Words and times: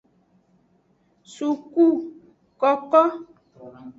Sukukoko. 1.33 3.01